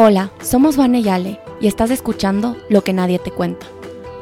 Hola, 0.00 0.30
somos 0.40 0.76
Vane 0.76 1.02
Yale 1.02 1.40
y 1.60 1.66
estás 1.66 1.90
escuchando 1.90 2.56
Lo 2.68 2.84
que 2.84 2.92
nadie 2.92 3.18
te 3.18 3.32
cuenta, 3.32 3.66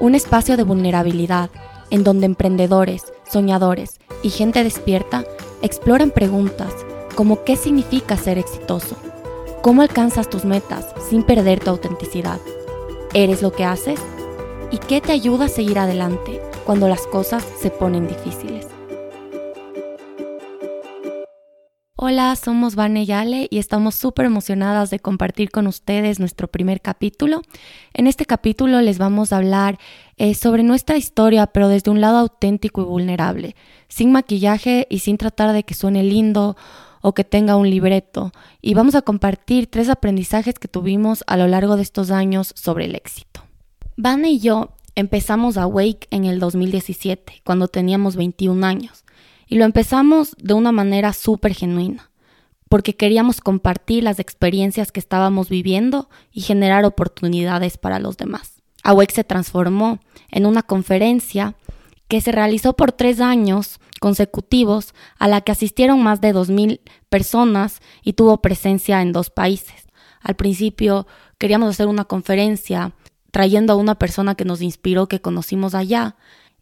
un 0.00 0.14
espacio 0.14 0.56
de 0.56 0.62
vulnerabilidad 0.62 1.50
en 1.90 2.02
donde 2.02 2.24
emprendedores, 2.24 3.12
soñadores 3.30 4.00
y 4.22 4.30
gente 4.30 4.64
despierta 4.64 5.26
exploran 5.60 6.12
preguntas 6.12 6.72
como 7.14 7.44
qué 7.44 7.56
significa 7.56 8.16
ser 8.16 8.38
exitoso, 8.38 8.96
cómo 9.60 9.82
alcanzas 9.82 10.30
tus 10.30 10.46
metas 10.46 10.86
sin 11.10 11.22
perder 11.22 11.60
tu 11.60 11.68
autenticidad, 11.68 12.40
eres 13.12 13.42
lo 13.42 13.52
que 13.52 13.66
haces 13.66 14.00
y 14.70 14.78
qué 14.78 15.02
te 15.02 15.12
ayuda 15.12 15.44
a 15.44 15.48
seguir 15.48 15.78
adelante 15.78 16.40
cuando 16.64 16.88
las 16.88 17.06
cosas 17.06 17.44
se 17.60 17.68
ponen 17.68 18.08
difíciles. 18.08 18.75
Hola, 21.98 22.36
somos 22.36 22.74
Vane 22.74 23.06
Yale 23.06 23.48
y 23.50 23.56
estamos 23.56 23.94
súper 23.94 24.26
emocionadas 24.26 24.90
de 24.90 24.98
compartir 24.98 25.50
con 25.50 25.66
ustedes 25.66 26.20
nuestro 26.20 26.46
primer 26.46 26.82
capítulo. 26.82 27.40
En 27.94 28.06
este 28.06 28.26
capítulo 28.26 28.82
les 28.82 28.98
vamos 28.98 29.32
a 29.32 29.38
hablar 29.38 29.78
eh, 30.18 30.34
sobre 30.34 30.62
nuestra 30.62 30.98
historia, 30.98 31.46
pero 31.46 31.68
desde 31.68 31.90
un 31.90 32.02
lado 32.02 32.18
auténtico 32.18 32.82
y 32.82 32.84
vulnerable, 32.84 33.56
sin 33.88 34.12
maquillaje 34.12 34.86
y 34.90 34.98
sin 34.98 35.16
tratar 35.16 35.54
de 35.54 35.62
que 35.62 35.72
suene 35.72 36.02
lindo 36.02 36.54
o 37.00 37.14
que 37.14 37.24
tenga 37.24 37.56
un 37.56 37.70
libreto. 37.70 38.30
Y 38.60 38.74
vamos 38.74 38.94
a 38.94 39.00
compartir 39.00 39.66
tres 39.66 39.88
aprendizajes 39.88 40.58
que 40.58 40.68
tuvimos 40.68 41.24
a 41.26 41.38
lo 41.38 41.48
largo 41.48 41.76
de 41.76 41.82
estos 41.82 42.10
años 42.10 42.52
sobre 42.54 42.84
el 42.84 42.94
éxito. 42.94 43.40
Vane 43.96 44.32
y 44.32 44.40
yo 44.40 44.74
empezamos 44.96 45.56
a 45.56 45.66
Wake 45.66 46.08
en 46.10 46.26
el 46.26 46.40
2017, 46.40 47.40
cuando 47.42 47.68
teníamos 47.68 48.16
21 48.16 48.66
años. 48.66 49.05
Y 49.46 49.56
lo 49.56 49.64
empezamos 49.64 50.34
de 50.38 50.54
una 50.54 50.72
manera 50.72 51.12
súper 51.12 51.54
genuina, 51.54 52.10
porque 52.68 52.96
queríamos 52.96 53.40
compartir 53.40 54.02
las 54.02 54.18
experiencias 54.18 54.92
que 54.92 55.00
estábamos 55.00 55.48
viviendo 55.48 56.08
y 56.32 56.40
generar 56.40 56.84
oportunidades 56.84 57.78
para 57.78 57.98
los 57.98 58.16
demás. 58.16 58.62
AWEC 58.82 59.12
se 59.12 59.24
transformó 59.24 60.00
en 60.30 60.46
una 60.46 60.62
conferencia 60.62 61.54
que 62.08 62.20
se 62.20 62.32
realizó 62.32 62.74
por 62.74 62.92
tres 62.92 63.20
años 63.20 63.80
consecutivos, 64.00 64.94
a 65.18 65.28
la 65.28 65.40
que 65.40 65.52
asistieron 65.52 66.02
más 66.02 66.20
de 66.20 66.34
2.000 66.34 66.80
personas 67.08 67.80
y 68.02 68.12
tuvo 68.12 68.42
presencia 68.42 69.02
en 69.02 69.12
dos 69.12 69.30
países. 69.30 69.86
Al 70.20 70.36
principio 70.36 71.06
queríamos 71.38 71.70
hacer 71.70 71.86
una 71.86 72.04
conferencia 72.04 72.92
trayendo 73.30 73.72
a 73.72 73.76
una 73.76 73.96
persona 73.96 74.34
que 74.34 74.44
nos 74.44 74.62
inspiró, 74.62 75.08
que 75.08 75.20
conocimos 75.20 75.74
allá, 75.74 76.16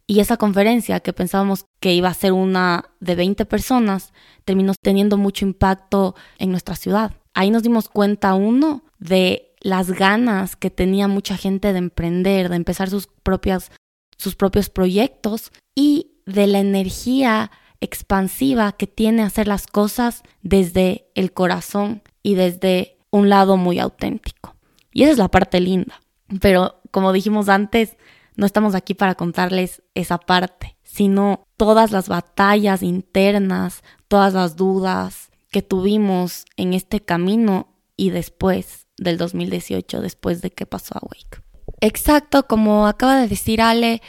y 0.07 0.19
esa 0.19 0.37
conferencia 0.37 0.99
que 0.99 1.13
pensábamos 1.13 1.65
que 1.79 1.93
iba 1.93 2.09
a 2.09 2.13
ser 2.13 2.31
una 2.31 2.91
de 2.99 3.15
20 3.15 3.45
personas, 3.45 4.13
terminó 4.43 4.73
teniendo 4.81 5.17
mucho 5.17 5.45
impacto 5.45 6.15
en 6.37 6.51
nuestra 6.51 6.75
ciudad. 6.75 7.13
Ahí 7.33 7.49
nos 7.49 7.63
dimos 7.63 7.89
cuenta, 7.89 8.35
uno, 8.35 8.83
de 8.99 9.55
las 9.59 9.91
ganas 9.91 10.55
que 10.55 10.69
tenía 10.69 11.07
mucha 11.07 11.37
gente 11.37 11.73
de 11.73 11.79
emprender, 11.79 12.49
de 12.49 12.55
empezar 12.55 12.89
sus, 12.89 13.07
propias, 13.23 13.71
sus 14.17 14.35
propios 14.35 14.69
proyectos 14.69 15.51
y 15.73 16.11
de 16.25 16.47
la 16.47 16.59
energía 16.59 17.51
expansiva 17.81 18.71
que 18.73 18.87
tiene 18.87 19.23
hacer 19.23 19.47
las 19.47 19.67
cosas 19.67 20.23
desde 20.43 21.07
el 21.15 21.33
corazón 21.33 22.03
y 22.23 22.35
desde 22.35 22.97
un 23.09 23.29
lado 23.29 23.57
muy 23.57 23.79
auténtico. 23.79 24.55
Y 24.91 25.03
esa 25.03 25.13
es 25.13 25.17
la 25.17 25.29
parte 25.29 25.59
linda. 25.59 25.99
Pero 26.41 26.81
como 26.91 27.11
dijimos 27.11 27.49
antes, 27.49 27.97
no 28.35 28.45
estamos 28.45 28.75
aquí 28.75 28.93
para 28.93 29.15
contarles 29.15 29.81
esa 29.93 30.17
parte, 30.17 30.77
sino 30.83 31.45
todas 31.57 31.91
las 31.91 32.09
batallas 32.09 32.83
internas, 32.83 33.83
todas 34.07 34.33
las 34.33 34.55
dudas 34.55 35.29
que 35.51 35.61
tuvimos 35.61 36.45
en 36.57 36.73
este 36.73 36.99
camino 36.99 37.67
y 37.95 38.09
después 38.09 38.87
del 38.97 39.17
2018, 39.17 40.01
después 40.01 40.41
de 40.41 40.51
que 40.51 40.65
pasó 40.65 40.95
a 40.97 41.01
Wake. 41.01 41.41
Exacto, 41.81 42.47
como 42.47 42.87
acaba 42.87 43.17
de 43.17 43.27
decir 43.27 43.61
Ale, 43.61 44.01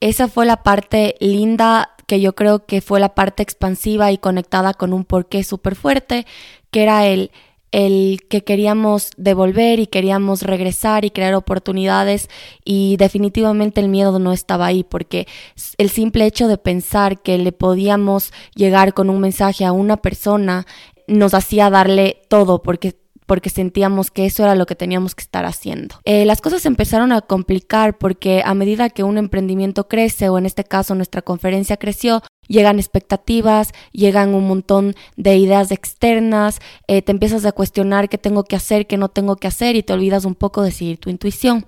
esa 0.00 0.28
fue 0.28 0.46
la 0.46 0.62
parte 0.62 1.16
linda 1.20 1.90
que 2.06 2.20
yo 2.20 2.34
creo 2.34 2.66
que 2.66 2.80
fue 2.80 3.00
la 3.00 3.14
parte 3.14 3.42
expansiva 3.42 4.12
y 4.12 4.18
conectada 4.18 4.74
con 4.74 4.92
un 4.92 5.04
porqué 5.04 5.42
súper 5.42 5.74
fuerte, 5.74 6.26
que 6.70 6.82
era 6.82 7.06
el 7.06 7.30
el 7.76 8.20
que 8.30 8.42
queríamos 8.42 9.10
devolver 9.18 9.80
y 9.80 9.86
queríamos 9.86 10.40
regresar 10.40 11.04
y 11.04 11.10
crear 11.10 11.34
oportunidades 11.34 12.30
y 12.64 12.96
definitivamente 12.96 13.82
el 13.82 13.90
miedo 13.90 14.18
no 14.18 14.32
estaba 14.32 14.64
ahí 14.64 14.82
porque 14.82 15.28
el 15.76 15.90
simple 15.90 16.24
hecho 16.24 16.48
de 16.48 16.56
pensar 16.56 17.20
que 17.20 17.36
le 17.36 17.52
podíamos 17.52 18.32
llegar 18.54 18.94
con 18.94 19.10
un 19.10 19.20
mensaje 19.20 19.66
a 19.66 19.72
una 19.72 19.98
persona 19.98 20.66
nos 21.06 21.34
hacía 21.34 21.68
darle 21.68 22.22
todo 22.30 22.62
porque 22.62 22.94
porque 23.26 23.50
sentíamos 23.50 24.10
que 24.10 24.24
eso 24.24 24.44
era 24.44 24.54
lo 24.54 24.66
que 24.66 24.74
teníamos 24.74 25.14
que 25.14 25.22
estar 25.22 25.44
haciendo. 25.44 25.96
Eh, 26.04 26.24
las 26.24 26.40
cosas 26.40 26.64
empezaron 26.64 27.12
a 27.12 27.20
complicar 27.20 27.98
porque 27.98 28.42
a 28.44 28.54
medida 28.54 28.88
que 28.88 29.02
un 29.02 29.18
emprendimiento 29.18 29.88
crece, 29.88 30.28
o 30.28 30.38
en 30.38 30.46
este 30.46 30.64
caso 30.64 30.94
nuestra 30.94 31.22
conferencia 31.22 31.76
creció, 31.76 32.22
llegan 32.48 32.78
expectativas, 32.78 33.72
llegan 33.92 34.34
un 34.34 34.46
montón 34.46 34.94
de 35.16 35.36
ideas 35.36 35.70
externas, 35.72 36.60
eh, 36.86 37.02
te 37.02 37.12
empiezas 37.12 37.44
a 37.44 37.52
cuestionar 37.52 38.08
qué 38.08 38.18
tengo 38.18 38.44
que 38.44 38.56
hacer, 38.56 38.86
qué 38.86 38.96
no 38.96 39.08
tengo 39.08 39.36
que 39.36 39.48
hacer 39.48 39.76
y 39.76 39.82
te 39.82 39.92
olvidas 39.92 40.24
un 40.24 40.34
poco 40.34 40.62
de 40.62 40.70
seguir 40.70 40.98
tu 40.98 41.10
intuición. 41.10 41.66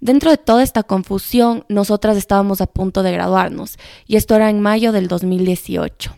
Dentro 0.00 0.30
de 0.30 0.36
toda 0.36 0.62
esta 0.62 0.82
confusión, 0.82 1.64
nosotras 1.68 2.16
estábamos 2.16 2.60
a 2.60 2.66
punto 2.66 3.02
de 3.02 3.12
graduarnos 3.12 3.78
y 4.06 4.16
esto 4.16 4.34
era 4.34 4.50
en 4.50 4.60
mayo 4.60 4.92
del 4.92 5.08
2018. 5.08 6.16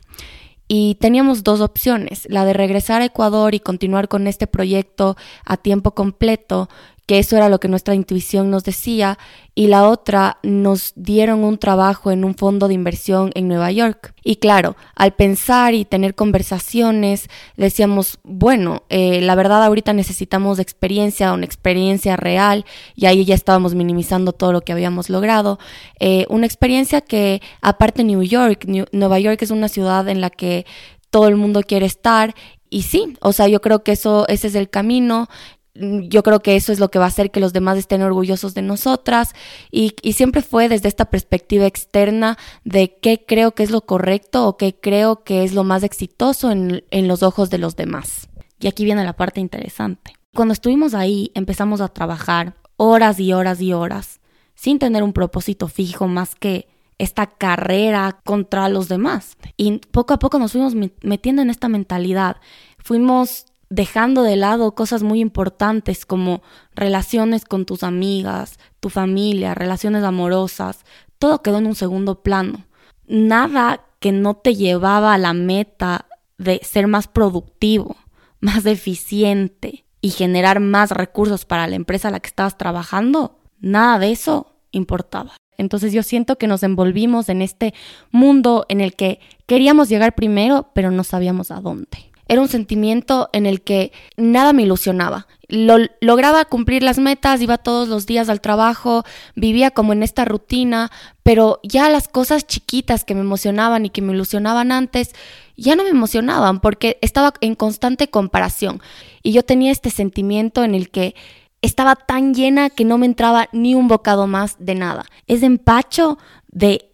Y 0.67 0.97
teníamos 0.97 1.45
dos 1.45 1.61
opciones, 1.61 2.27
la 2.31 2.47
de 2.47 2.55
regresar 2.55 3.03
a 3.03 3.07
Ecuador 3.07 3.55
y 3.55 3.61
continuar 3.61 4.09
con 4.09 4.27
este 4.27 4.47
proyecto 4.47 5.17
a 5.45 5.59
tiempo 5.59 5.95
completo, 5.95 6.71
que 7.07 7.19
eso 7.19 7.37
era 7.37 7.49
lo 7.49 7.61
que 7.61 7.69
nuestra 7.69 7.95
intuición 7.95 8.51
nos 8.51 8.65
decía, 8.65 9.19
y 9.55 9.69
la 9.69 9.89
otra 9.89 10.39
nos 10.43 10.93
dieron 10.97 11.45
un 11.45 11.59
trabajo 11.59 12.11
en 12.11 12.25
un 12.25 12.35
fondo 12.35 12.67
de 12.67 12.75
inversión 12.75 13.31
en 13.35 13.47
Nueva 13.47 13.71
York. 13.71 14.15
Y 14.25 14.37
claro, 14.37 14.75
al 14.97 15.13
pensar 15.13 15.75
y 15.75 15.85
tener 15.85 16.15
conversaciones, 16.15 17.29
decíamos, 17.57 18.19
bueno, 18.25 18.83
eh, 18.89 19.21
la 19.21 19.35
verdad 19.35 19.63
ahorita 19.63 19.93
necesitamos 19.93 20.59
experiencia, 20.59 21.33
una 21.33 21.45
experiencia 21.45 22.17
real, 22.17 22.65
y 22.97 23.07
ahí 23.07 23.25
ya 23.25 23.35
estábamos 23.35 23.75
minimizando 23.75 24.33
todo 24.33 24.53
lo 24.53 24.63
que 24.63 24.73
habíamos 24.73 25.11
logrado. 25.11 25.59
Eh, 26.01 26.27
una 26.31 26.47
experiencia 26.47 27.01
que, 27.01 27.43
aparte 27.61 28.03
New 28.03 28.23
York, 28.23 28.67
Nueva 28.93 29.19
York 29.19 29.41
es 29.43 29.51
una 29.51 29.69
ciudad 29.69 30.09
en 30.09 30.21
la 30.21 30.31
que 30.31 30.67
todo 31.11 31.29
el 31.29 31.37
mundo 31.37 31.63
quiere 31.63 31.87
estar 31.87 32.35
y 32.75 32.83
sí, 32.83 33.17
o 33.21 33.33
sea, 33.33 33.47
yo 33.47 33.61
creo 33.61 33.85
que 33.85 33.93
eso, 33.93 34.27
ese 34.27 34.49
es 34.49 34.57
el 34.57 34.69
camino. 34.69 35.29
Mm, 35.75 36.03
yo 36.03 36.23
creo 36.23 36.41
que 36.41 36.57
eso 36.57 36.73
es 36.73 36.79
lo 36.79 36.91
que 36.91 36.99
va 36.99 37.07
a 37.07 37.09
hacer 37.09 37.31
que 37.31 37.41
los 37.41 37.53
demás 37.53 37.79
estén 37.79 38.03
orgullosos 38.03 38.55
de 38.55 38.62
nosotras 38.62 39.35
y, 39.71 39.95
siempre 40.12 40.43
fue 40.43 40.69
desde 40.69 40.89
esta 40.89 41.07
perspectiva 41.07 41.67
externa 41.67 42.39
de 42.65 42.97
qué 43.01 43.25
creo 43.27 43.53
que 43.53 43.65
es 43.65 43.71
lo 43.71 43.81
correcto 43.83 44.47
o 44.47 44.57
qué 44.57 44.79
creo 44.79 45.25
que 45.25 45.43
es 45.45 45.53
lo 45.53 45.65
más 45.65 45.83
exitoso 45.83 46.51
en, 46.51 46.85
en 46.91 47.09
los 47.09 47.23
ojos 47.23 47.51
de 47.51 47.59
los 47.59 47.75
demás. 47.77 48.29
Y 48.61 48.69
aquí 48.69 48.85
viene 48.85 49.05
la 49.05 49.15
parte 49.15 49.41
interesante. 49.41 50.15
Cuando 50.33 50.55
estuvimos 50.55 50.95
ahí 50.95 51.33
empezamos 51.35 51.81
a 51.81 51.89
trabajar 51.89 52.55
horas 52.77 53.19
y 53.19 53.33
horas 53.33 53.61
y 53.61 53.73
horas 53.73 54.21
sin 54.55 54.79
tener 54.79 55.03
un 55.03 55.12
propósito 55.12 55.69
fijo 55.69 56.06
más 56.06 56.35
que 56.37 56.69
esta 56.99 57.27
carrera 57.27 58.21
contra 58.25 58.69
los 58.69 58.89
demás. 58.89 59.37
Y 59.56 59.79
poco 59.79 60.15
a 60.15 60.19
poco 60.19 60.39
nos 60.39 60.53
fuimos 60.53 60.75
metiendo 61.03 61.43
en 61.43 61.51
esta 61.51 61.69
mentalidad. 61.69 62.37
Fuimos 62.79 63.47
dejando 63.71 64.23
de 64.23 64.37
lado 64.37 64.75
cosas 64.75 65.03
muy 65.03 65.21
importantes 65.21 66.07
como 66.07 66.43
relaciones 66.75 67.45
con 67.45 67.65
tus 67.65 67.83
amigas, 67.83 68.59
tu 68.81 68.91
familia, 68.91 69.55
relaciones 69.55 70.05
amorosas, 70.05 70.85
todo 71.19 71.43
quedó 71.43 71.59
en 71.59 71.67
un 71.67 71.75
segundo 71.75 72.23
plano. 72.23 72.65
Nada 73.07 73.85
que 73.99 74.13
no 74.13 74.35
te 74.35 74.55
llevaba 74.55 75.15
a 75.15 75.19
la 75.19 75.33
meta 75.33 76.07
de 76.39 76.61
ser 76.63 76.87
más 76.87 77.09
productivo, 77.09 77.97
más 78.41 78.67
eficiente 78.67 79.85
y 80.00 80.11
generar 80.11 80.61
más 80.61 80.91
recursos 80.91 81.44
para 81.44 81.67
la 81.67 81.77
empresa 81.77 82.09
a 82.09 82.11
la 82.11 82.21
que 82.21 82.29
estabas 82.29 82.59
trabajando, 82.59 83.38
nada 83.61 83.99
de 83.99 84.12
eso 84.12 84.55
importaba. 84.71 85.33
Entonces 85.56 85.93
yo 85.93 86.03
siento 86.03 86.37
que 86.37 86.47
nos 86.47 86.62
envolvimos 86.62 87.29
en 87.29 87.41
este 87.41 87.75
mundo 88.11 88.67
en 88.69 88.81
el 88.81 88.94
que 88.94 89.21
queríamos 89.47 89.88
llegar 89.88 90.15
primero, 90.15 90.71
pero 90.75 90.91
no 90.91 91.05
sabíamos 91.05 91.50
a 91.50 91.61
dónde. 91.61 92.12
Era 92.26 92.41
un 92.41 92.49
sentimiento 92.49 93.29
en 93.32 93.47
el 93.47 93.62
que 93.62 93.93
nada 94.17 94.53
me 94.53 94.62
ilusionaba. 94.62 95.26
Lo, 95.49 95.76
lograba 96.00 96.44
cumplir 96.47 96.82
las 96.82 96.99
metas, 96.99 97.43
iba 97.43 97.59
todos 97.59 97.88
los 97.88 98.06
días 98.06 98.29
al 98.29 98.41
trabajo, 98.41 99.05
vivía 99.35 99.71
como 99.71 99.93
en 99.93 100.03
esta 100.03 100.25
rutina, 100.25 100.91
pero 101.23 101.61
ya 101.62 101.88
las 101.91 102.09
cosas 102.09 102.47
chiquitas 102.47 103.05
que 103.05 103.15
me 103.15 103.21
emocionaban 103.21 103.85
y 103.85 103.91
que 103.91 104.03
me 104.03 104.15
ilusionaban 104.15 104.73
antes, 104.73 105.15
ya 105.56 105.76
no 105.76 105.85
me 105.85 105.91
emocionaban 105.91 106.61
porque 106.61 106.99
estaba 107.03 107.35
en 107.41 107.55
constante 107.55 108.09
comparación. 108.09 108.81
Y 109.23 109.32
yo 109.32 109.43
tenía 109.43 109.71
este 109.71 109.91
sentimiento 109.91 110.65
en 110.65 110.75
el 110.75 110.91
que 110.91 111.15
estaba 111.61 111.97
tan 111.97 112.35
llena 112.35 112.71
que 112.71 112.85
no 112.85 112.99
me 112.99 113.06
entraba 113.06 113.49
ni 113.53 113.75
un 113.75 113.88
bocado 113.88 114.26
más 114.26 114.56
de 114.59 114.75
nada. 114.75 115.06
Ese 115.26 115.47
empacho 115.47 116.19
de 116.49 116.91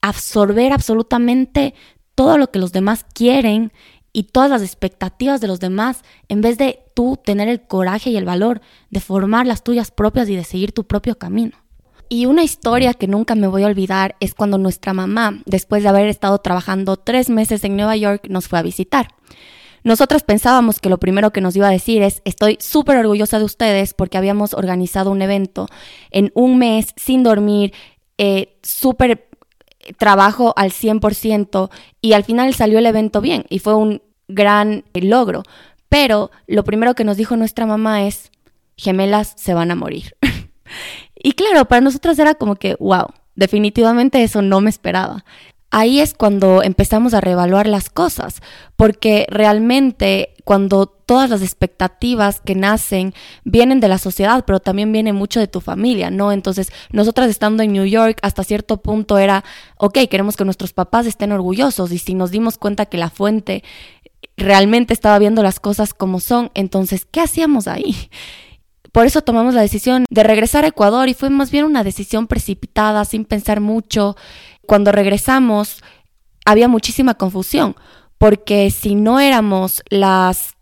absorber 0.00 0.72
absolutamente 0.72 1.74
todo 2.14 2.38
lo 2.38 2.50
que 2.50 2.58
los 2.58 2.72
demás 2.72 3.04
quieren 3.14 3.72
y 4.12 4.24
todas 4.24 4.50
las 4.50 4.62
expectativas 4.62 5.40
de 5.40 5.46
los 5.46 5.60
demás 5.60 6.02
en 6.28 6.40
vez 6.40 6.58
de 6.58 6.80
tú 6.94 7.18
tener 7.22 7.48
el 7.48 7.62
coraje 7.62 8.10
y 8.10 8.16
el 8.16 8.24
valor 8.24 8.60
de 8.90 9.00
formar 9.00 9.46
las 9.46 9.62
tuyas 9.62 9.90
propias 9.90 10.28
y 10.28 10.36
de 10.36 10.44
seguir 10.44 10.72
tu 10.72 10.84
propio 10.84 11.16
camino. 11.16 11.56
Y 12.08 12.26
una 12.26 12.42
historia 12.42 12.92
que 12.94 13.06
nunca 13.06 13.36
me 13.36 13.46
voy 13.46 13.62
a 13.62 13.68
olvidar 13.68 14.16
es 14.18 14.34
cuando 14.34 14.58
nuestra 14.58 14.92
mamá, 14.92 15.42
después 15.46 15.84
de 15.84 15.90
haber 15.90 16.08
estado 16.08 16.38
trabajando 16.38 16.96
tres 16.96 17.30
meses 17.30 17.62
en 17.62 17.76
Nueva 17.76 17.96
York, 17.96 18.26
nos 18.28 18.48
fue 18.48 18.58
a 18.58 18.62
visitar. 18.62 19.14
Nosotras 19.84 20.24
pensábamos 20.24 20.80
que 20.80 20.90
lo 20.90 20.98
primero 20.98 21.30
que 21.30 21.40
nos 21.40 21.54
iba 21.56 21.68
a 21.68 21.70
decir 21.72 22.02
es, 22.02 22.20
estoy 22.24 22.58
súper 22.60 22.98
orgullosa 22.98 23.38
de 23.38 23.44
ustedes 23.44 23.94
porque 23.94 24.18
habíamos 24.18 24.54
organizado 24.54 25.10
un 25.12 25.22
evento 25.22 25.68
en 26.10 26.32
un 26.34 26.58
mes 26.58 26.88
sin 26.96 27.22
dormir, 27.22 27.72
eh, 28.18 28.58
súper 28.62 29.29
trabajo 29.98 30.52
al 30.56 30.70
100% 30.70 31.70
y 32.00 32.12
al 32.12 32.24
final 32.24 32.54
salió 32.54 32.78
el 32.78 32.86
evento 32.86 33.20
bien 33.20 33.44
y 33.48 33.58
fue 33.58 33.74
un 33.74 34.02
gran 34.28 34.84
logro. 34.94 35.42
Pero 35.88 36.30
lo 36.46 36.64
primero 36.64 36.94
que 36.94 37.04
nos 37.04 37.16
dijo 37.16 37.36
nuestra 37.36 37.66
mamá 37.66 38.06
es, 38.06 38.30
gemelas 38.76 39.34
se 39.36 39.54
van 39.54 39.70
a 39.70 39.76
morir. 39.76 40.14
y 41.14 41.32
claro, 41.32 41.64
para 41.66 41.80
nosotros 41.80 42.18
era 42.18 42.34
como 42.34 42.56
que, 42.56 42.76
wow, 42.78 43.06
definitivamente 43.34 44.22
eso 44.22 44.42
no 44.42 44.60
me 44.60 44.70
esperaba 44.70 45.24
ahí 45.70 46.00
es 46.00 46.14
cuando 46.14 46.62
empezamos 46.62 47.14
a 47.14 47.20
reevaluar 47.20 47.66
las 47.66 47.90
cosas, 47.90 48.42
porque 48.76 49.26
realmente 49.30 50.34
cuando 50.50 50.86
todas 50.86 51.30
las 51.30 51.42
expectativas 51.42 52.40
que 52.40 52.56
nacen 52.56 53.14
vienen 53.44 53.78
de 53.78 53.86
la 53.86 53.98
sociedad, 53.98 54.44
pero 54.44 54.58
también 54.58 54.90
viene 54.90 55.12
mucho 55.12 55.38
de 55.38 55.46
tu 55.46 55.60
familia, 55.60 56.10
¿no? 56.10 56.32
Entonces, 56.32 56.72
nosotras 56.90 57.30
estando 57.30 57.62
en 57.62 57.72
New 57.72 57.84
York, 57.84 58.18
hasta 58.22 58.42
cierto 58.42 58.78
punto 58.78 59.16
era, 59.16 59.44
ok, 59.76 59.98
queremos 60.10 60.36
que 60.36 60.44
nuestros 60.44 60.72
papás 60.72 61.06
estén 61.06 61.30
orgullosos 61.30 61.92
y 61.92 61.98
si 61.98 62.14
nos 62.14 62.32
dimos 62.32 62.58
cuenta 62.58 62.86
que 62.86 62.98
la 62.98 63.10
fuente 63.10 63.62
realmente 64.36 64.92
estaba 64.92 65.20
viendo 65.20 65.44
las 65.44 65.60
cosas 65.60 65.94
como 65.94 66.18
son, 66.18 66.50
entonces, 66.54 67.06
¿qué 67.08 67.20
hacíamos 67.20 67.68
ahí? 67.68 67.94
Por 68.90 69.06
eso 69.06 69.22
tomamos 69.22 69.54
la 69.54 69.60
decisión 69.60 70.04
de 70.10 70.24
regresar 70.24 70.64
a 70.64 70.68
Ecuador 70.70 71.08
y 71.08 71.14
fue 71.14 71.30
más 71.30 71.52
bien 71.52 71.64
una 71.64 71.84
decisión 71.84 72.26
precipitada, 72.26 73.04
sin 73.04 73.24
pensar 73.24 73.60
mucho 73.60 74.16
cuando 74.66 74.90
regresamos 74.90 75.80
había 76.44 76.66
muchísima 76.66 77.14
confusión, 77.14 77.76
porque 78.20 78.70
si 78.70 78.96
no 78.96 79.18
éramos 79.18 79.82
las 79.88 80.54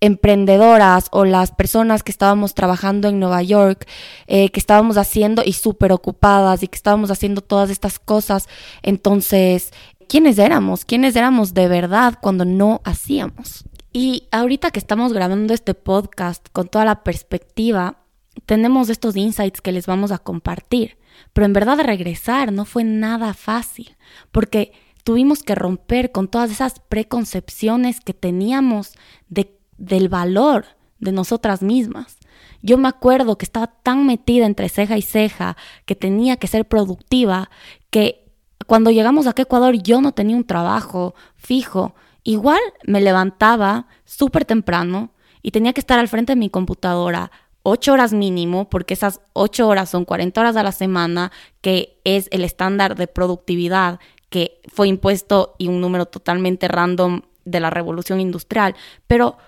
emprendedoras 0.00 1.06
o 1.12 1.24
las 1.24 1.52
personas 1.52 2.02
que 2.02 2.10
estábamos 2.10 2.54
trabajando 2.54 3.06
en 3.06 3.20
Nueva 3.20 3.40
York, 3.40 3.86
eh, 4.26 4.48
que 4.48 4.58
estábamos 4.58 4.96
haciendo 4.96 5.44
y 5.46 5.52
súper 5.52 5.92
ocupadas 5.92 6.64
y 6.64 6.66
que 6.66 6.74
estábamos 6.74 7.12
haciendo 7.12 7.40
todas 7.40 7.70
estas 7.70 8.00
cosas, 8.00 8.48
entonces, 8.82 9.70
¿quiénes 10.08 10.38
éramos? 10.38 10.84
¿Quiénes 10.84 11.14
éramos 11.14 11.54
de 11.54 11.68
verdad 11.68 12.18
cuando 12.20 12.44
no 12.44 12.80
hacíamos? 12.84 13.62
Y 13.92 14.26
ahorita 14.32 14.72
que 14.72 14.80
estamos 14.80 15.12
grabando 15.12 15.54
este 15.54 15.74
podcast 15.74 16.48
con 16.50 16.66
toda 16.66 16.84
la 16.84 17.04
perspectiva, 17.04 17.98
tenemos 18.44 18.88
estos 18.88 19.14
insights 19.14 19.60
que 19.60 19.70
les 19.70 19.86
vamos 19.86 20.10
a 20.10 20.18
compartir. 20.18 20.98
Pero 21.32 21.44
en 21.44 21.52
verdad 21.52 21.78
regresar 21.78 22.52
no 22.52 22.64
fue 22.64 22.82
nada 22.82 23.34
fácil, 23.34 23.96
porque 24.32 24.72
tuvimos 25.04 25.42
que 25.42 25.54
romper 25.54 26.10
con 26.10 26.28
todas 26.28 26.50
esas 26.50 26.80
preconcepciones 26.80 28.00
que 28.00 28.14
teníamos 28.14 28.94
de, 29.28 29.56
del 29.76 30.08
valor 30.08 30.64
de 30.98 31.12
nosotras 31.12 31.62
mismas. 31.62 32.16
Yo 32.62 32.78
me 32.78 32.88
acuerdo 32.88 33.36
que 33.36 33.44
estaba 33.44 33.66
tan 33.66 34.06
metida 34.06 34.46
entre 34.46 34.70
ceja 34.70 34.96
y 34.96 35.02
ceja, 35.02 35.56
que 35.84 35.94
tenía 35.94 36.38
que 36.38 36.46
ser 36.46 36.66
productiva, 36.66 37.50
que 37.90 38.24
cuando 38.66 38.90
llegamos 38.90 39.26
a 39.26 39.34
Ecuador 39.36 39.74
yo 39.74 40.00
no 40.00 40.12
tenía 40.12 40.36
un 40.36 40.46
trabajo 40.46 41.14
fijo. 41.36 41.94
Igual 42.22 42.60
me 42.86 43.02
levantaba 43.02 43.86
súper 44.06 44.46
temprano 44.46 45.12
y 45.42 45.50
tenía 45.50 45.74
que 45.74 45.80
estar 45.80 45.98
al 45.98 46.08
frente 46.08 46.32
de 46.32 46.40
mi 46.40 46.48
computadora 46.48 47.30
ocho 47.64 47.94
horas 47.94 48.12
mínimo, 48.12 48.68
porque 48.68 48.94
esas 48.94 49.20
ocho 49.32 49.66
horas 49.66 49.88
son 49.88 50.04
40 50.04 50.40
horas 50.40 50.56
a 50.56 50.62
la 50.62 50.70
semana, 50.70 51.32
que 51.62 51.98
es 52.04 52.28
el 52.30 52.44
estándar 52.44 52.94
de 52.94 53.08
productividad 53.08 53.98
que 54.34 54.60
fue 54.66 54.88
impuesto 54.88 55.54
y 55.58 55.68
un 55.68 55.80
número 55.80 56.06
totalmente 56.06 56.66
random 56.66 57.20
de 57.44 57.60
la 57.60 57.70
revolución 57.70 58.20
industrial. 58.20 58.74
Pero 59.06 59.38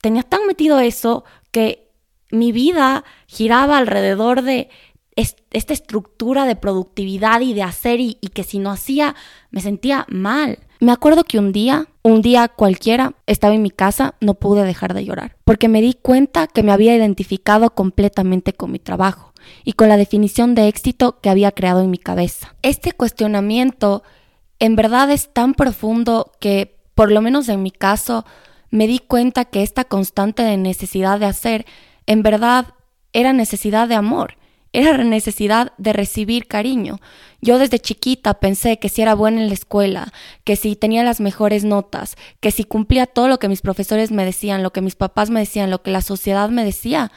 tenía 0.00 0.22
tan 0.22 0.46
metido 0.46 0.80
eso 0.80 1.24
que 1.50 1.90
mi 2.30 2.50
vida 2.50 3.04
giraba 3.26 3.76
alrededor 3.76 4.40
de 4.40 4.70
esta 5.16 5.74
estructura 5.74 6.46
de 6.46 6.56
productividad 6.56 7.42
y 7.42 7.52
de 7.52 7.62
hacer 7.62 8.00
y, 8.00 8.14
que 8.14 8.42
si 8.42 8.58
no 8.58 8.70
hacía 8.70 9.14
me 9.50 9.60
sentía 9.60 10.06
mal. 10.08 10.60
Me 10.80 10.92
acuerdo 10.92 11.24
que 11.24 11.38
un 11.38 11.52
día, 11.52 11.88
un 12.00 12.22
día 12.22 12.48
cualquiera, 12.48 13.12
estaba 13.26 13.54
en 13.54 13.60
mi 13.60 13.70
casa, 13.70 14.14
no 14.22 14.32
pude 14.32 14.64
dejar 14.64 14.94
de 14.94 15.04
llorar, 15.04 15.36
porque 15.44 15.68
me 15.68 15.82
di 15.82 15.92
cuenta 15.92 16.46
que 16.46 16.62
me 16.62 16.72
había 16.72 16.96
identificado 16.96 17.74
completamente 17.74 18.54
con 18.54 18.72
mi 18.72 18.78
trabajo 18.78 19.34
y 19.62 19.74
con 19.74 19.90
la 19.90 19.98
definición 19.98 20.54
de 20.54 20.68
éxito 20.68 21.20
que 21.20 21.28
había 21.28 21.52
creado 21.52 21.82
en 21.82 21.90
mi 21.90 21.98
cabeza. 21.98 22.54
Este 22.62 22.92
cuestionamiento 22.92 24.02
en 24.62 24.76
verdad 24.76 25.10
es 25.10 25.32
tan 25.32 25.54
profundo 25.54 26.32
que, 26.40 26.78
por 26.94 27.10
lo 27.10 27.20
menos 27.20 27.48
en 27.48 27.62
mi 27.62 27.72
caso, 27.72 28.24
me 28.70 28.86
di 28.86 29.00
cuenta 29.00 29.44
que 29.44 29.62
esta 29.62 29.84
constante 29.84 30.42
de 30.42 30.56
necesidad 30.56 31.18
de 31.18 31.26
hacer, 31.26 31.66
en 32.06 32.22
verdad, 32.22 32.68
era 33.12 33.32
necesidad 33.32 33.88
de 33.88 33.96
amor 33.96 34.36
era 34.72 34.96
necesidad 35.04 35.72
de 35.76 35.92
recibir 35.92 36.46
cariño. 36.46 37.00
Yo 37.40 37.58
desde 37.58 37.78
chiquita 37.78 38.34
pensé 38.34 38.78
que 38.78 38.88
si 38.88 39.02
era 39.02 39.14
buena 39.14 39.42
en 39.42 39.48
la 39.48 39.54
escuela, 39.54 40.12
que 40.44 40.56
si 40.56 40.76
tenía 40.76 41.04
las 41.04 41.20
mejores 41.20 41.64
notas, 41.64 42.16
que 42.40 42.50
si 42.50 42.64
cumplía 42.64 43.06
todo 43.06 43.28
lo 43.28 43.38
que 43.38 43.48
mis 43.48 43.60
profesores 43.60 44.10
me 44.10 44.24
decían, 44.24 44.62
lo 44.62 44.72
que 44.72 44.80
mis 44.80 44.96
papás 44.96 45.28
me 45.28 45.40
decían, 45.40 45.70
lo 45.70 45.82
que 45.82 45.90
la 45.90 46.00
sociedad 46.00 46.48
me 46.48 46.64
decía, 46.64 47.12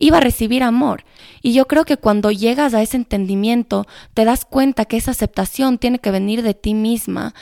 iba 0.00 0.16
a 0.16 0.20
recibir 0.20 0.64
amor. 0.64 1.04
Y 1.42 1.52
yo 1.52 1.66
creo 1.66 1.84
que 1.84 1.96
cuando 1.96 2.32
llegas 2.32 2.74
a 2.74 2.82
ese 2.82 2.96
entendimiento, 2.96 3.86
te 4.14 4.24
das 4.24 4.44
cuenta 4.44 4.86
que 4.86 4.96
esa 4.96 5.12
aceptación 5.12 5.78
tiene 5.78 6.00
que 6.00 6.10
venir 6.10 6.42
de 6.42 6.54
ti 6.54 6.74
misma. 6.74 7.34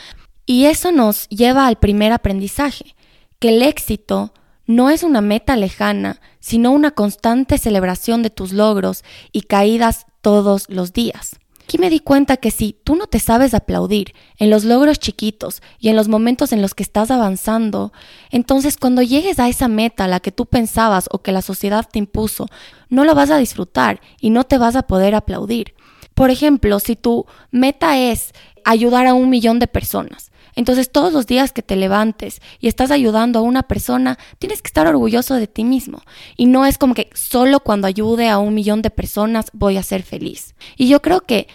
Y 0.45 0.67
eso 0.67 0.93
nos 0.93 1.27
lleva 1.29 1.67
al 1.67 1.79
primer 1.79 2.13
aprendizaje, 2.13 2.95
que 3.39 3.51
el 3.51 3.63
éxito 3.63 4.35
no 4.67 4.91
es 4.91 5.03
una 5.03 5.23
meta 5.23 5.57
lejana, 5.57 6.21
sino 6.41 6.73
una 6.73 6.91
constante 6.91 7.57
celebración 7.57 8.23
de 8.23 8.31
tus 8.31 8.53
logros 8.53 9.03
y 9.33 9.43
caídas 9.43 10.07
todos 10.21 10.69
los 10.69 10.93
días. 10.93 11.39
Aquí 11.69 11.77
me 11.77 11.91
di 11.91 12.01
cuenta 12.01 12.39
que 12.39 12.51
si 12.51 12.75
tú 12.83 12.97
no 12.97 13.09
te 13.09 13.19
sabes 13.19 13.53
aplaudir 13.53 14.15
en 14.39 14.49
los 14.49 14.65
logros 14.65 14.99
chiquitos 14.99 15.61
y 15.79 15.91
en 15.91 15.97
los 15.97 16.09
momentos 16.09 16.53
en 16.53 16.63
los 16.63 16.75
que 16.75 16.83
estás 16.83 17.11
avanzando, 17.11 17.93
entonces 18.31 18.79
cuando 18.79 19.03
llegues 19.03 19.39
a 19.39 19.51
esa 19.51 19.69
meta 19.69 20.05
a 20.05 20.09
la 20.09 20.21
que 20.21 20.33
tú 20.33 20.47
pensabas 20.47 21.11
o 21.13 21.19
que 21.19 21.31
la 21.31 21.43
sociedad 21.43 21.87
te 21.87 21.99
impuso, 21.99 22.47
no 22.89 23.05
lo 23.05 23.15
vas 23.15 23.31
a 23.31 23.37
disfrutar 23.37 24.01
y 24.19 24.31
no 24.31 24.45
te 24.45 24.57
vas 24.57 24.77
a 24.77 24.87
poder 24.87 25.15
aplaudir. 25.15 25.75
Por 26.15 26.31
ejemplo, 26.31 26.81
si 26.81 26.97
tu 26.97 27.27
meta 27.51 27.99
es 27.99 28.33
ayudar 28.65 29.07
a 29.07 29.13
un 29.13 29.29
millón 29.29 29.59
de 29.59 29.67
personas, 29.67 30.33
entonces 30.59 30.91
todos 30.91 31.13
los 31.13 31.29
días 31.29 31.53
que 31.53 31.63
te 31.63 31.77
levantes 31.77 32.43
y 32.59 32.67
estás 32.67 32.91
ayudando 32.91 33.39
a 33.39 33.43
una 33.43 33.63
persona, 33.63 34.19
tienes 34.41 34.61
que 34.61 34.67
estar 34.67 34.89
orgulloso 34.89 35.37
de 35.37 35.47
ti 35.47 35.63
mismo. 35.63 36.03
Y 36.37 36.47
no 36.47 36.67
es 36.67 36.79
como 36.79 36.95
que 36.95 37.11
solo 37.15 37.61
cuando 37.61 37.87
ayude 37.87 38.29
a 38.29 38.39
un 38.39 38.55
millón 38.55 38.83
de 38.83 38.91
personas 38.91 39.51
voy 39.53 39.77
a 39.77 39.85
ser 39.85 40.03
feliz. 40.03 40.57
Y 40.77 40.89
yo 40.89 41.01
creo 41.01 41.21
que 41.21 41.47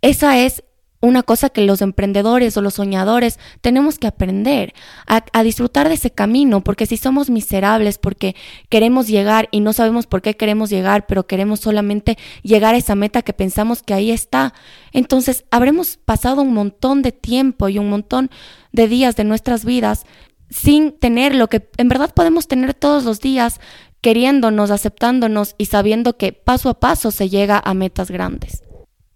esa 0.00 0.38
es 0.38 0.62
una 1.02 1.24
cosa 1.24 1.50
que 1.50 1.66
los 1.66 1.82
emprendedores 1.82 2.56
o 2.56 2.62
los 2.62 2.74
soñadores 2.74 3.38
tenemos 3.60 3.98
que 3.98 4.06
aprender 4.06 4.72
a, 5.06 5.42
disfrutar 5.42 5.88
de 5.88 5.94
ese 5.94 6.12
camino, 6.12 6.62
porque 6.62 6.86
si 6.86 6.96
somos 6.96 7.28
miserables, 7.28 7.98
porque 7.98 8.36
queremos 8.68 9.08
llegar 9.08 9.48
y 9.50 9.60
no 9.60 9.72
sabemos 9.72 10.06
por 10.06 10.22
qué 10.22 10.36
queremos 10.36 10.70
llegar, 10.70 11.06
pero 11.06 11.26
queremos 11.26 11.58
solamente 11.58 12.16
llegar 12.42 12.76
a 12.76 12.78
esa 12.78 12.94
meta 12.94 13.22
que 13.22 13.32
pensamos 13.32 13.82
que 13.82 13.94
ahí 13.94 14.12
está, 14.12 14.54
entonces 14.92 15.44
habremos 15.50 15.96
pasado 15.96 16.42
un 16.42 16.54
montón 16.54 17.02
de 17.02 17.10
tiempo 17.10 17.68
y 17.68 17.78
un 17.78 17.90
montón 17.90 18.30
de 18.70 18.86
días 18.86 19.16
de 19.16 19.24
nuestras 19.24 19.64
vidas 19.64 20.06
sin 20.50 20.92
tener 20.92 21.34
lo 21.34 21.48
que 21.48 21.68
en 21.78 21.88
verdad 21.88 22.14
podemos 22.14 22.46
tener 22.46 22.74
todos 22.74 23.04
los 23.04 23.20
días, 23.20 23.60
queriéndonos, 24.02 24.70
aceptándonos 24.70 25.56
y 25.58 25.66
sabiendo 25.66 26.16
que 26.16 26.32
paso 26.32 26.68
a 26.68 26.78
paso 26.78 27.10
se 27.10 27.28
llega 27.28 27.60
a 27.64 27.74
metas 27.74 28.10
grandes. 28.10 28.62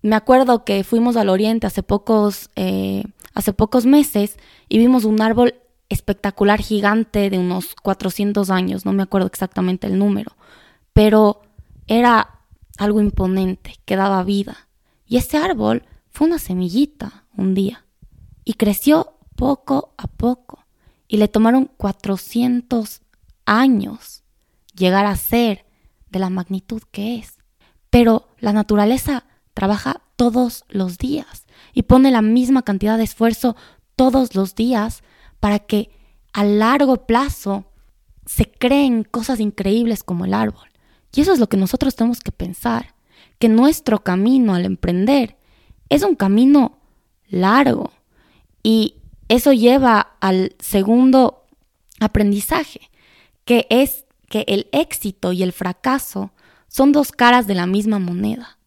Me 0.06 0.14
acuerdo 0.14 0.64
que 0.64 0.84
fuimos 0.84 1.16
al 1.16 1.28
oriente 1.28 1.66
hace 1.66 1.82
pocos, 1.82 2.50
eh, 2.54 3.02
hace 3.34 3.52
pocos 3.52 3.86
meses 3.86 4.36
y 4.68 4.78
vimos 4.78 5.04
un 5.04 5.20
árbol 5.20 5.56
espectacular 5.88 6.62
gigante 6.62 7.28
de 7.28 7.40
unos 7.40 7.74
400 7.82 8.50
años, 8.50 8.84
no 8.84 8.92
me 8.92 9.02
acuerdo 9.02 9.26
exactamente 9.26 9.88
el 9.88 9.98
número, 9.98 10.36
pero 10.92 11.42
era 11.88 12.38
algo 12.78 13.00
imponente, 13.00 13.74
que 13.84 13.96
daba 13.96 14.22
vida. 14.22 14.68
Y 15.08 15.16
ese 15.16 15.38
árbol 15.38 15.82
fue 16.12 16.28
una 16.28 16.38
semillita 16.38 17.24
un 17.36 17.54
día 17.54 17.84
y 18.44 18.54
creció 18.54 19.14
poco 19.34 19.92
a 19.98 20.06
poco 20.06 20.64
y 21.08 21.16
le 21.16 21.26
tomaron 21.26 21.68
400 21.76 23.02
años 23.44 24.22
llegar 24.72 25.04
a 25.04 25.16
ser 25.16 25.66
de 26.10 26.20
la 26.20 26.30
magnitud 26.30 26.82
que 26.92 27.16
es. 27.16 27.38
Pero 27.90 28.28
la 28.38 28.52
naturaleza 28.52 29.24
trabaja 29.56 30.02
todos 30.16 30.66
los 30.68 30.98
días 30.98 31.46
y 31.72 31.84
pone 31.84 32.10
la 32.10 32.20
misma 32.20 32.60
cantidad 32.60 32.98
de 32.98 33.04
esfuerzo 33.04 33.56
todos 33.96 34.34
los 34.34 34.54
días 34.54 35.02
para 35.40 35.60
que 35.60 35.88
a 36.34 36.44
largo 36.44 37.06
plazo 37.06 37.64
se 38.26 38.50
creen 38.50 39.02
cosas 39.02 39.40
increíbles 39.40 40.02
como 40.02 40.26
el 40.26 40.34
árbol. 40.34 40.68
Y 41.14 41.22
eso 41.22 41.32
es 41.32 41.38
lo 41.38 41.48
que 41.48 41.56
nosotros 41.56 41.96
tenemos 41.96 42.20
que 42.20 42.32
pensar, 42.32 42.94
que 43.38 43.48
nuestro 43.48 44.04
camino 44.04 44.54
al 44.54 44.66
emprender 44.66 45.38
es 45.88 46.02
un 46.02 46.16
camino 46.16 46.78
largo 47.26 47.92
y 48.62 48.96
eso 49.28 49.54
lleva 49.54 50.16
al 50.20 50.54
segundo 50.58 51.46
aprendizaje, 51.98 52.90
que 53.46 53.66
es 53.70 54.04
que 54.28 54.44
el 54.48 54.68
éxito 54.72 55.32
y 55.32 55.42
el 55.42 55.52
fracaso 55.52 56.32
son 56.68 56.92
dos 56.92 57.10
caras 57.10 57.46
de 57.46 57.54
la 57.54 57.66
misma 57.66 57.98
moneda. 57.98 58.58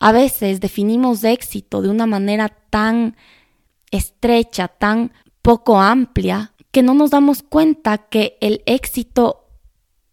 A 0.00 0.12
veces 0.12 0.60
definimos 0.60 1.24
éxito 1.24 1.82
de 1.82 1.90
una 1.90 2.06
manera 2.06 2.48
tan 2.48 3.16
estrecha, 3.90 4.66
tan 4.66 5.12
poco 5.42 5.78
amplia, 5.78 6.54
que 6.72 6.82
no 6.82 6.94
nos 6.94 7.10
damos 7.10 7.42
cuenta 7.42 7.98
que 7.98 8.38
el 8.40 8.62
éxito 8.64 9.46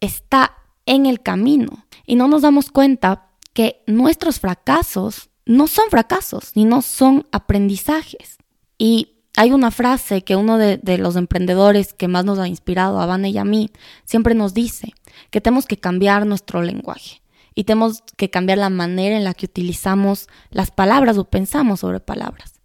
está 0.00 0.56
en 0.84 1.06
el 1.06 1.22
camino 1.22 1.86
y 2.04 2.16
no 2.16 2.28
nos 2.28 2.42
damos 2.42 2.70
cuenta 2.70 3.30
que 3.54 3.82
nuestros 3.86 4.40
fracasos 4.40 5.30
no 5.46 5.66
son 5.66 5.88
fracasos, 5.88 6.52
ni 6.54 6.66
no 6.66 6.82
son 6.82 7.26
aprendizajes. 7.32 8.36
Y 8.76 9.14
hay 9.36 9.52
una 9.52 9.70
frase 9.70 10.22
que 10.22 10.36
uno 10.36 10.58
de, 10.58 10.98
los 10.98 11.16
emprendedores 11.16 11.94
que 11.94 12.08
más 12.08 12.26
nos 12.26 12.38
ha 12.38 12.46
inspirado, 12.46 13.00
a 13.00 13.28
y 13.28 13.38
a 13.38 13.44
mí, 13.44 13.70
siempre 14.04 14.34
nos 14.34 14.52
dice, 14.52 14.92
que 15.30 15.40
tenemos 15.40 15.64
que 15.64 15.78
cambiar 15.78 16.26
nuestro 16.26 16.60
lenguaje 16.60 17.22
y 17.58 17.64
tenemos 17.64 18.04
que 18.16 18.30
cambiar 18.30 18.58
la 18.58 18.70
manera 18.70 19.16
en 19.16 19.24
la 19.24 19.34
que 19.34 19.46
utilizamos 19.46 20.28
las 20.52 20.70
palabras 20.70 21.18
o 21.18 21.24
pensamos 21.24 21.80
sobre 21.80 21.98
palabras. 21.98 22.60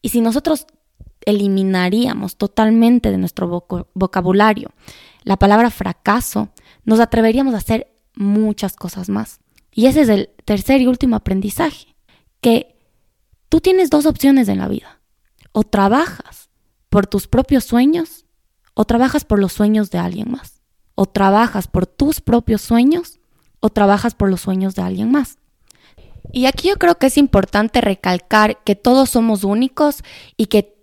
Y 0.00 0.08
si 0.08 0.22
nosotros 0.22 0.66
eliminaríamos 1.26 2.38
totalmente 2.38 3.10
de 3.10 3.18
nuestro 3.18 3.66
vocabulario 3.92 4.70
la 5.22 5.36
palabra 5.36 5.68
fracaso, 5.68 6.48
nos 6.86 6.98
atreveríamos 6.98 7.52
a 7.52 7.58
hacer 7.58 7.92
muchas 8.14 8.74
cosas 8.74 9.10
más. 9.10 9.40
Y 9.70 9.84
ese 9.84 10.00
es 10.00 10.08
el 10.08 10.30
tercer 10.46 10.80
y 10.80 10.86
último 10.86 11.16
aprendizaje, 11.16 11.94
que 12.40 12.74
tú 13.50 13.60
tienes 13.60 13.90
dos 13.90 14.06
opciones 14.06 14.48
en 14.48 14.60
la 14.60 14.68
vida. 14.68 15.02
O 15.52 15.62
trabajas 15.62 16.48
por 16.88 17.06
tus 17.06 17.28
propios 17.28 17.64
sueños 17.64 18.24
o 18.72 18.86
trabajas 18.86 19.26
por 19.26 19.40
los 19.40 19.52
sueños 19.52 19.90
de 19.90 19.98
alguien 19.98 20.30
más. 20.30 20.62
O 20.94 21.04
trabajas 21.04 21.68
por 21.68 21.86
tus 21.86 22.22
propios 22.22 22.62
sueños 22.62 23.17
o 23.60 23.70
trabajas 23.70 24.14
por 24.14 24.30
los 24.30 24.40
sueños 24.40 24.74
de 24.74 24.82
alguien 24.82 25.10
más. 25.10 25.38
Y 26.32 26.46
aquí 26.46 26.68
yo 26.68 26.76
creo 26.76 26.96
que 26.96 27.06
es 27.06 27.16
importante 27.16 27.80
recalcar 27.80 28.62
que 28.64 28.74
todos 28.74 29.10
somos 29.10 29.44
únicos 29.44 30.02
y 30.36 30.46
que 30.46 30.78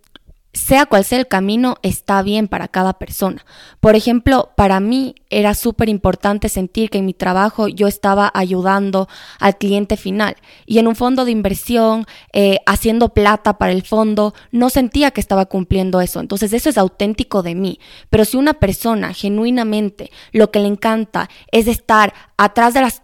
sea 0.55 0.86
cual 0.86 1.03
sea 1.03 1.20
el 1.20 1.27
camino, 1.27 1.75
está 1.84 2.22
bien 2.24 2.48
para 2.48 2.70
cada 2.70 2.94
persona. 2.94 3.46
Por 3.82 3.96
ejemplo, 3.96 4.51
para 4.55 4.79
mí 4.79 5.15
era 5.29 5.53
súper 5.53 5.89
importante 5.89 6.48
sentir 6.48 6.89
que 6.89 7.00
en 7.00 7.05
mi 7.05 7.13
trabajo 7.13 7.67
yo 7.67 7.88
estaba 7.88 8.32
ayudando 8.34 9.10
al 9.39 9.58
cliente 9.58 9.98
final 9.98 10.38
y 10.65 10.79
en 10.79 10.88
un 10.88 10.96
fondo 10.96 11.25
de 11.25 11.32
inversión, 11.32 12.05
eh, 12.32 12.60
haciendo 12.65 13.10
plata 13.10 13.58
para 13.58 13.74
el 13.74 13.84
fondo, 13.84 14.34
no 14.51 14.70
sentía 14.70 15.12
que 15.12 15.20
estaba 15.20 15.46
cumpliendo 15.46 16.00
eso. 16.00 16.22
Entonces 16.22 16.53
eso 16.53 16.70
es 16.70 16.77
auténtico 16.77 17.44
de 17.44 17.53
mí. 17.53 17.79
Pero 18.10 18.24
si 18.24 18.38
una 18.38 18.53
persona 18.53 19.13
genuinamente 19.13 20.10
lo 20.32 20.51
que 20.51 20.60
le 20.60 20.67
encanta 20.67 21.29
es 21.51 21.67
estar 21.67 22.13
atrás 22.38 22.74
de 22.74 22.82
las 22.82 23.01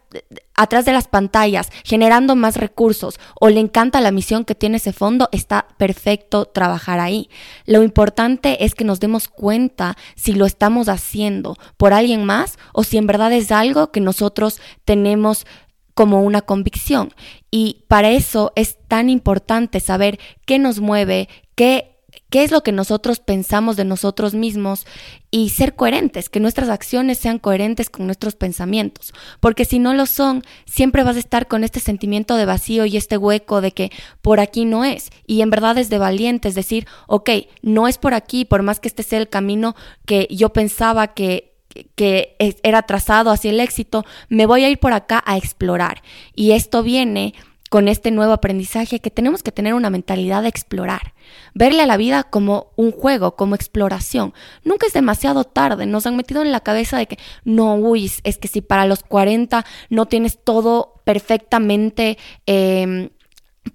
atrás 0.54 0.86
de 0.86 0.92
las 0.92 1.08
pantallas, 1.08 1.70
generando 1.84 2.36
más 2.36 2.58
recursos 2.58 3.20
o 3.40 3.50
le 3.50 3.60
encanta 3.60 4.02
la 4.02 4.12
misión 4.12 4.46
que 4.46 4.56
tiene 4.56 4.78
ese 4.78 4.94
fondo, 4.94 5.30
está 5.32 5.68
perfecto 5.78 6.46
trabajar 6.46 7.00
ahí. 7.00 7.30
Lo 7.66 7.82
importante 7.82 8.64
es 8.64 8.76
que 8.76 8.84
nos 8.84 9.00
demos 9.00 9.28
cuenta 9.28 9.96
si 10.16 10.34
lo 10.34 10.46
estamos 10.46 10.90
haciendo 10.90 11.58
por 11.78 11.94
alguien 11.94 12.26
más 12.26 12.60
o 12.74 12.84
si 12.84 12.98
en 12.98 13.08
verdad 13.08 13.32
es 13.32 13.52
algo 13.52 13.92
que 13.92 14.02
nosotros 14.02 14.62
tenemos 14.86 15.46
como 15.94 16.22
una 16.22 16.42
convicción. 16.42 17.14
Y 17.50 17.86
para 17.88 18.12
eso 18.12 18.54
es 18.56 18.78
tan 18.88 19.10
importante 19.10 19.80
saber 19.80 20.20
qué 20.46 20.60
nos 20.60 20.80
mueve, 20.80 21.28
qué 21.56 21.91
qué 22.32 22.44
es 22.44 22.52
lo 22.52 22.64
que 22.64 22.72
nosotros 22.72 23.20
pensamos 23.20 23.76
de 23.76 23.86
nosotros 23.86 24.34
mismos 24.34 24.88
y 25.30 25.50
ser 25.50 25.76
coherentes, 25.76 26.30
que 26.30 26.40
nuestras 26.40 26.70
acciones 26.70 27.20
sean 27.20 27.38
coherentes 27.38 27.90
con 27.90 28.06
nuestros 28.08 28.36
pensamientos, 28.36 29.14
porque 29.42 29.66
si 29.66 29.80
no 29.80 29.94
lo 29.94 30.06
son, 30.06 30.44
siempre 30.66 31.04
vas 31.04 31.18
a 31.18 31.20
estar 31.20 31.48
con 31.48 31.64
este 31.64 31.82
sentimiento 31.82 32.38
de 32.38 32.46
vacío 32.46 32.86
y 32.86 32.96
este 32.98 33.18
hueco 33.18 33.60
de 33.62 33.74
que 33.74 33.92
por 34.22 34.40
aquí 34.40 34.66
no 34.66 34.86
es. 34.86 35.10
Y 35.28 35.42
en 35.42 35.50
verdad 35.50 35.78
es 35.78 35.90
de 35.90 35.98
valientes 35.98 36.56
decir, 36.56 36.88
ok, 37.08 37.30
no 37.62 37.88
es 37.88 37.98
por 37.98 38.14
aquí, 38.14 38.46
por 38.46 38.64
más 38.64 38.80
que 38.80 38.88
este 38.88 39.04
sea 39.04 39.20
el 39.20 39.30
camino 39.30 39.76
que 40.06 40.28
yo 40.32 40.50
pensaba 40.50 41.14
que 41.14 41.52
que 41.96 42.36
era 42.64 42.82
trazado 42.82 43.32
hacia 43.32 43.50
el 43.50 43.62
éxito, 43.62 44.04
me 44.28 44.46
voy 44.46 44.66
a 44.66 44.70
ir 44.70 44.78
por 44.78 44.92
acá 44.92 45.24
a 45.26 45.38
explorar. 45.38 46.02
Y 46.36 46.52
esto 46.52 46.84
viene 46.84 47.34
con 47.72 47.88
este 47.88 48.12
nuevo 48.12 48.34
aprendizaje 48.34 49.00
que 49.00 49.12
tenemos 49.12 49.44
que 49.44 49.54
tener 49.54 49.76
una 49.76 49.90
mentalidad 49.90 50.42
de 50.42 50.50
explorar, 50.50 51.14
verle 51.54 51.84
a 51.84 51.86
la 51.86 51.96
vida 51.96 52.24
como 52.24 52.74
un 52.76 52.92
juego, 52.92 53.38
como 53.38 53.56
exploración. 53.56 54.34
Nunca 54.66 54.88
es 54.88 54.92
demasiado 54.92 55.46
tarde, 55.46 55.86
nos 55.86 56.06
han 56.06 56.18
metido 56.18 56.42
en 56.42 56.52
la 56.52 56.60
cabeza 56.60 56.98
de 56.98 57.08
que 57.08 57.18
no, 57.46 57.76
uy, 57.76 58.12
es 58.26 58.38
que 58.38 58.50
si 58.50 58.60
para 58.60 58.86
los 58.86 59.04
40 59.04 59.66
no 59.90 60.06
tienes 60.06 60.44
todo 60.44 61.02
perfectamente... 61.06 62.18
Em, 62.46 63.10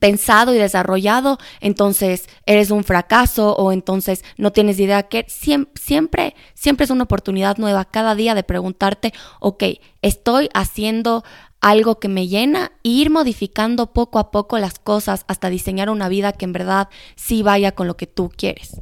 pensado 0.01 0.53
y 0.53 0.59
desarrollado, 0.59 1.39
entonces 1.61 2.29
eres 2.45 2.73
un 2.73 2.83
fracaso 2.83 3.55
o 3.55 3.71
entonces 3.71 4.25
no 4.37 4.51
tienes 4.51 4.81
idea 4.81 5.05
que 5.05 5.25
siempre, 5.29 5.73
siempre, 5.81 6.37
siempre 6.55 6.85
es 6.85 6.91
una 6.91 7.05
oportunidad 7.05 7.57
nueva 7.57 7.85
cada 7.85 8.17
día 8.17 8.35
de 8.35 8.43
preguntarte, 8.43 9.13
ok, 9.39 9.63
estoy 10.03 10.51
haciendo 10.55 11.23
algo 11.67 11.99
que 11.99 12.07
me 12.07 12.29
llena 12.29 12.71
e 12.85 12.91
ir 12.91 13.11
modificando 13.11 13.93
poco 13.93 14.21
a 14.21 14.31
poco 14.31 14.57
las 14.61 14.79
cosas 14.79 15.25
hasta 15.27 15.51
diseñar 15.51 15.91
una 15.91 16.09
vida 16.09 16.33
que 16.33 16.45
en 16.45 16.53
verdad 16.53 16.89
sí 17.17 17.43
vaya 17.43 17.73
con 17.73 17.89
lo 17.89 17.97
que 17.97 18.07
tú 18.07 18.31
quieres. 18.31 18.77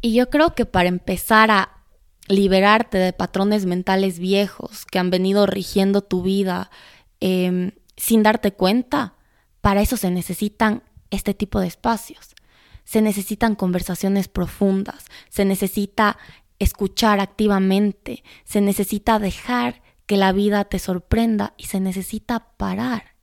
Y 0.00 0.14
yo 0.14 0.28
creo 0.28 0.52
que 0.56 0.66
para 0.66 0.88
empezar 0.88 1.52
a 1.52 1.84
liberarte 2.26 2.98
de 2.98 3.12
patrones 3.12 3.66
mentales 3.66 4.18
viejos 4.18 4.84
que 4.84 4.98
han 4.98 5.10
venido 5.10 5.46
rigiendo 5.46 6.02
tu 6.02 6.22
vida 6.22 6.72
em, 7.20 7.70
sin 7.96 8.24
darte 8.24 8.52
cuenta, 8.52 9.14
para 9.60 9.80
eso 9.80 9.96
se 9.96 10.10
necesitan 10.10 10.82
este 11.10 11.34
tipo 11.34 11.60
de 11.60 11.68
espacios. 11.68 12.34
Se 12.82 13.00
necesitan 13.00 13.54
conversaciones 13.54 14.26
profundas, 14.26 15.04
se 15.28 15.44
necesita 15.44 16.18
escuchar 16.58 17.20
activamente, 17.20 18.24
se 18.42 18.60
necesita 18.60 19.20
dejar 19.20 19.82
que 20.08 20.16
la 20.16 20.32
vida 20.32 20.64
te 20.64 20.78
sorprenda 20.78 21.52
y 21.58 21.64
se 21.64 21.80
necesita 21.80 22.48
parar. 22.56 23.14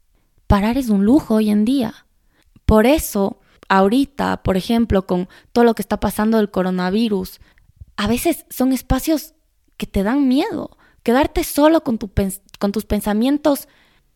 Parar 0.46 0.78
es 0.78 0.90
un 0.90 1.04
lujo 1.04 1.34
hoy 1.34 1.50
en 1.50 1.66
día. 1.66 2.06
Por 2.68 2.86
eso, 2.86 3.40
ahorita, 3.68 4.44
por 4.44 4.56
ejemplo, 4.56 5.08
con 5.08 5.28
todo 5.52 5.66
lo 5.66 5.74
que 5.74 5.82
está 5.82 6.00
pasando 6.00 6.38
del 6.38 6.52
coronavirus, 6.52 7.42
a 7.98 8.08
veces 8.08 8.46
son 8.52 8.72
espacios 8.72 9.34
que 9.78 9.88
te 9.88 10.04
dan 10.04 10.28
miedo. 10.28 10.78
Quedarte 11.02 11.44
solo 11.44 11.84
con, 11.84 11.98
tus 11.98 12.86
pensamientos 12.86 13.68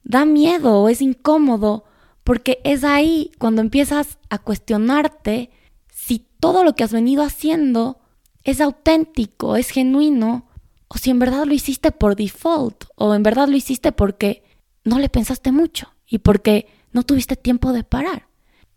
da 0.03 0.25
miedo 0.25 0.83
o 0.83 0.89
es 0.89 1.01
incómodo 1.01 1.85
porque 2.23 2.61
es 2.63 2.83
ahí 2.83 3.31
cuando 3.39 3.61
empiezas 3.61 4.19
a 4.29 4.37
cuestionarte 4.37 5.49
si 5.91 6.27
todo 6.39 6.63
lo 6.63 6.75
que 6.75 6.83
has 6.83 6.93
venido 6.93 7.23
haciendo 7.23 7.99
es 8.43 8.61
auténtico, 8.61 9.55
es 9.55 9.71
genuino 9.71 10.48
o 10.89 10.97
si 10.97 11.11
en 11.11 11.19
verdad 11.19 11.45
lo 11.45 11.53
hiciste 11.53 11.91
por 11.91 12.15
default, 12.15 12.85
o 12.95 13.13
en 13.13 13.23
verdad 13.23 13.47
lo 13.47 13.55
hiciste 13.55 13.91
porque 13.91 14.43
no 14.83 14.99
le 14.99 15.07
pensaste 15.07 15.51
mucho 15.51 15.93
y 16.05 16.17
porque 16.19 16.67
no 16.91 17.03
tuviste 17.03 17.35
tiempo 17.35 17.71
de 17.73 17.83
parar. 17.83 18.27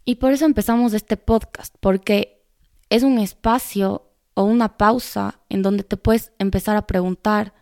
Y 0.04 0.16
por 0.16 0.33
eso 0.33 0.45
empezamos 0.45 0.92
este 0.92 1.16
podcast, 1.16 1.75
porque 1.81 2.45
es 2.90 3.02
un 3.02 3.19
espacio 3.19 4.11
o 4.35 4.45
una 4.45 4.76
pausa 4.76 5.40
en 5.49 5.62
donde 5.62 5.85
te 5.85 5.97
puedes 5.97 6.33
empezar 6.38 6.76
a 6.76 6.87
preguntar 6.87 7.54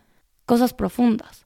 cosas 0.45 0.73
profundas. 0.73 1.45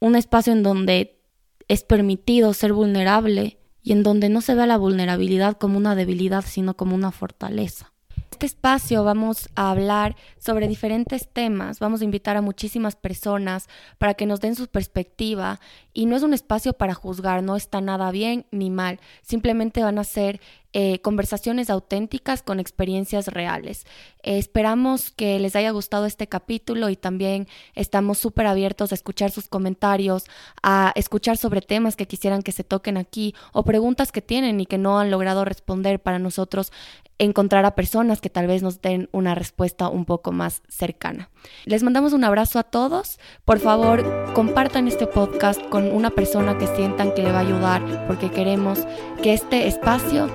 Un 0.00 0.16
espacio 0.16 0.52
en 0.52 0.64
donde 0.64 1.22
es 1.68 1.84
permitido 1.84 2.52
ser 2.52 2.72
vulnerable 2.72 3.58
y 3.80 3.92
en 3.92 4.02
donde 4.02 4.28
no 4.28 4.40
se 4.40 4.56
vea 4.56 4.66
la 4.66 4.76
vulnerabilidad 4.76 5.56
como 5.56 5.78
una 5.78 5.94
debilidad, 5.94 6.44
sino 6.44 6.76
como 6.76 6.96
una 6.96 7.12
fortaleza 7.12 7.92
este 8.40 8.46
espacio 8.46 9.04
vamos 9.04 9.50
a 9.54 9.70
hablar 9.70 10.16
sobre 10.38 10.66
diferentes 10.66 11.28
temas, 11.28 11.78
vamos 11.78 12.00
a 12.00 12.04
invitar 12.04 12.38
a 12.38 12.40
muchísimas 12.40 12.96
personas 12.96 13.68
para 13.98 14.14
que 14.14 14.24
nos 14.24 14.40
den 14.40 14.54
su 14.54 14.66
perspectiva 14.66 15.60
y 15.92 16.06
no 16.06 16.16
es 16.16 16.22
un 16.22 16.32
espacio 16.32 16.72
para 16.72 16.94
juzgar, 16.94 17.42
no 17.42 17.54
está 17.54 17.82
nada 17.82 18.10
bien 18.10 18.46
ni 18.50 18.70
mal, 18.70 18.98
simplemente 19.20 19.82
van 19.82 19.98
a 19.98 20.04
ser 20.04 20.40
eh, 20.72 21.00
conversaciones 21.00 21.68
auténticas 21.68 22.42
con 22.42 22.60
experiencias 22.60 23.26
reales. 23.26 23.86
Eh, 24.22 24.38
esperamos 24.38 25.10
que 25.10 25.38
les 25.40 25.56
haya 25.56 25.72
gustado 25.72 26.06
este 26.06 26.28
capítulo 26.28 26.90
y 26.90 26.96
también 26.96 27.48
estamos 27.74 28.18
súper 28.18 28.46
abiertos 28.46 28.92
a 28.92 28.94
escuchar 28.94 29.32
sus 29.32 29.48
comentarios, 29.48 30.26
a 30.62 30.92
escuchar 30.94 31.36
sobre 31.36 31.60
temas 31.60 31.96
que 31.96 32.06
quisieran 32.06 32.42
que 32.42 32.52
se 32.52 32.62
toquen 32.62 32.98
aquí 32.98 33.34
o 33.52 33.64
preguntas 33.64 34.12
que 34.12 34.22
tienen 34.22 34.60
y 34.60 34.66
que 34.66 34.78
no 34.78 35.00
han 35.00 35.10
logrado 35.10 35.44
responder 35.44 36.00
para 36.00 36.20
nosotros 36.20 36.70
encontrar 37.18 37.66
a 37.66 37.74
personas 37.74 38.20
que 38.20 38.30
tal 38.30 38.46
vez 38.46 38.62
nos 38.62 38.80
den 38.80 39.08
una 39.12 39.34
respuesta 39.34 39.88
un 39.88 40.06
poco 40.06 40.32
más 40.32 40.62
cercana. 40.68 41.30
Les 41.66 41.82
mandamos 41.82 42.14
un 42.14 42.24
abrazo 42.24 42.58
a 42.58 42.62
todos. 42.62 43.18
Por 43.44 43.58
favor, 43.58 44.32
compartan 44.34 44.88
este 44.88 45.06
podcast 45.06 45.60
con 45.68 45.90
una 45.92 46.10
persona 46.10 46.56
que 46.56 46.66
sientan 46.66 47.12
que 47.12 47.22
le 47.22 47.32
va 47.32 47.38
a 47.38 47.42
ayudar 47.42 48.06
porque 48.06 48.30
queremos 48.30 48.86
que 49.22 49.34
este 49.34 49.66
espacio 49.66 50.30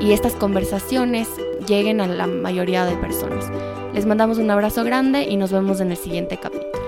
y 0.00 0.12
estas 0.12 0.34
conversaciones 0.34 1.28
lleguen 1.66 2.00
a 2.00 2.06
la 2.06 2.26
mayoría 2.26 2.84
de 2.84 2.96
personas. 2.96 3.50
Les 3.94 4.06
mandamos 4.06 4.38
un 4.38 4.50
abrazo 4.50 4.84
grande 4.84 5.24
y 5.24 5.36
nos 5.36 5.52
vemos 5.52 5.80
en 5.80 5.90
el 5.90 5.96
siguiente 5.96 6.36
capítulo. 6.36 6.79